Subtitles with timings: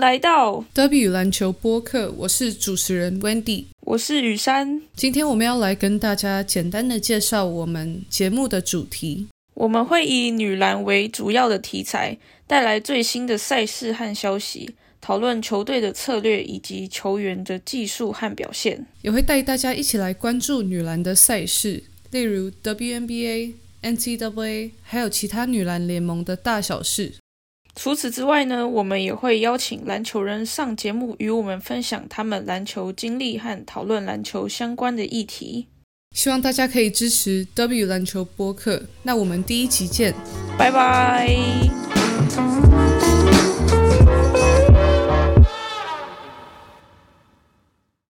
[0.00, 4.80] 来到 W 篮球播客，我是主持人 Wendy，我是雨山。
[4.96, 9.26] 今天我们要来跟大家简单的介绍我们节目的主题。
[9.54, 12.16] 我们会以女篮为主要的题材，
[12.46, 27.12] 带来最新的赛事和消息，讨论球队的策略以及球员的技术和表现，也会带大家一起来关注女篮的赛事，例如 WNBA、NCAA，还有其他女篮联盟的大小事。
[27.80, 35.68] 除此之外呢，我们也会邀请篮球人上节目，与我们分享他们篮球经历和讨论篮球相关的议题。
[36.10, 38.82] 希望大家可以支持 W 篮球播客。
[39.04, 40.12] 那我们第一集见，
[40.58, 41.77] 拜拜。